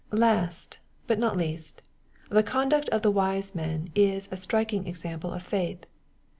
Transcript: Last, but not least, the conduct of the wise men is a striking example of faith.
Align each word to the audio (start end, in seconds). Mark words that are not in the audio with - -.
Last, 0.13 0.79
but 1.05 1.19
not 1.19 1.37
least, 1.37 1.83
the 2.31 2.41
conduct 2.41 2.89
of 2.89 3.03
the 3.03 3.11
wise 3.11 3.53
men 3.53 3.91
is 3.93 4.27
a 4.31 4.35
striking 4.35 4.87
example 4.87 5.31
of 5.31 5.43
faith. 5.43 5.85